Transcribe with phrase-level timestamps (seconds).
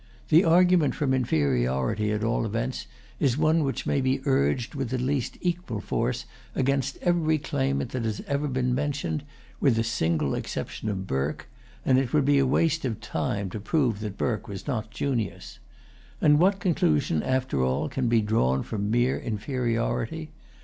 [0.29, 2.87] The argument from inferiority, at all events,
[3.19, 7.91] is one which may be urged with at least equal[Pg 146] force against every claimant
[7.91, 9.23] that has ever been mentioned,
[9.59, 11.47] with the single exception of Burke;
[11.85, 15.59] and it would be a waste of time to prove that Burke was not Junius.
[16.19, 20.31] And what conclusion, after all, can be drawn from mere inferiority?